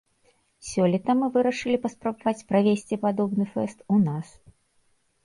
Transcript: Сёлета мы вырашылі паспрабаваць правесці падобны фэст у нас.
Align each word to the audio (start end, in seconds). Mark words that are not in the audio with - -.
Сёлета 0.69 1.11
мы 1.19 1.27
вырашылі 1.35 1.77
паспрабаваць 1.83 2.45
правесці 2.53 2.99
падобны 3.05 3.45
фэст 3.53 3.85
у 3.97 3.99
нас. 4.07 4.27